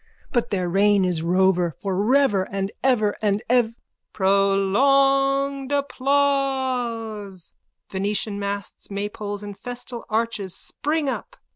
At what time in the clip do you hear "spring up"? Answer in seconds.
10.55-11.35